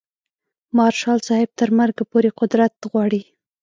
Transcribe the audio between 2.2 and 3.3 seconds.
قدرت غواړي.